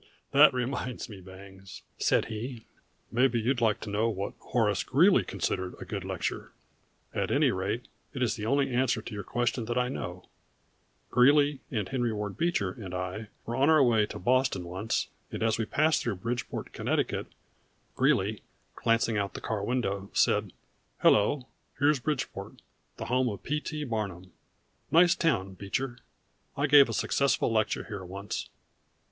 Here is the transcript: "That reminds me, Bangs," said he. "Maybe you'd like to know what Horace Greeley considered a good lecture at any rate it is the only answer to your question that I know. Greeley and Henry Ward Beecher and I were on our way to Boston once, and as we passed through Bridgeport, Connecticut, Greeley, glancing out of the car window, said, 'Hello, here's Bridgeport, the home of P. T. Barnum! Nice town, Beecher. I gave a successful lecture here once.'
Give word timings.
"That 0.31 0.51
reminds 0.51 1.09
me, 1.09 1.21
Bangs," 1.21 1.83
said 1.99 2.25
he. 2.25 2.65
"Maybe 3.11 3.39
you'd 3.39 3.61
like 3.61 3.79
to 3.81 3.89
know 3.91 4.09
what 4.09 4.33
Horace 4.39 4.81
Greeley 4.83 5.23
considered 5.23 5.75
a 5.79 5.85
good 5.85 6.03
lecture 6.03 6.53
at 7.13 7.29
any 7.29 7.51
rate 7.51 7.87
it 8.11 8.23
is 8.23 8.35
the 8.35 8.47
only 8.47 8.73
answer 8.73 8.99
to 8.99 9.13
your 9.13 9.21
question 9.23 9.65
that 9.65 9.77
I 9.77 9.89
know. 9.89 10.27
Greeley 11.11 11.59
and 11.69 11.87
Henry 11.87 12.11
Ward 12.11 12.35
Beecher 12.35 12.71
and 12.71 12.95
I 12.95 13.27
were 13.45 13.55
on 13.55 13.69
our 13.69 13.83
way 13.83 14.07
to 14.07 14.17
Boston 14.17 14.63
once, 14.63 15.07
and 15.31 15.43
as 15.43 15.59
we 15.59 15.65
passed 15.65 16.01
through 16.01 16.15
Bridgeport, 16.15 16.73
Connecticut, 16.73 17.27
Greeley, 17.95 18.41
glancing 18.75 19.19
out 19.19 19.25
of 19.25 19.33
the 19.33 19.41
car 19.41 19.63
window, 19.63 20.09
said, 20.15 20.51
'Hello, 21.03 21.45
here's 21.77 21.99
Bridgeport, 21.99 22.63
the 22.97 23.05
home 23.05 23.29
of 23.29 23.43
P. 23.43 23.59
T. 23.59 23.83
Barnum! 23.83 24.31
Nice 24.89 25.13
town, 25.13 25.53
Beecher. 25.53 25.99
I 26.57 26.65
gave 26.65 26.89
a 26.89 26.93
successful 26.93 27.53
lecture 27.53 27.83
here 27.83 28.03
once.' 28.03 28.49